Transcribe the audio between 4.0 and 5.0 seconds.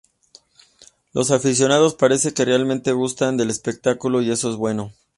y eso es bueno.